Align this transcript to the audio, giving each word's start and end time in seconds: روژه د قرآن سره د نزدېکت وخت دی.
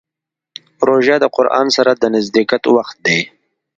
روژه 0.87 1.15
د 1.19 1.25
قرآن 1.35 1.67
سره 1.77 1.91
د 1.95 2.03
نزدېکت 2.15 2.63
وخت 2.75 2.97
دی. 3.05 3.19